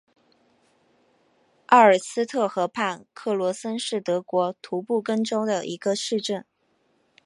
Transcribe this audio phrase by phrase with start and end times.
[1.67, 6.43] 埃尔斯特河畔克罗森是德国图林根州的一个市镇。